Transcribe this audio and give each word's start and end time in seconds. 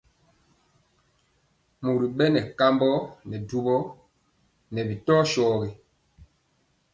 Mori 1.83 2.07
bɛnɛ 2.17 2.41
kambɔ 2.57 2.89
ŋɛɛ 3.27 3.37
dubɔ 3.49 3.75
bi 4.87 4.95
tɔ 5.05 5.15
shogi. 5.31 5.69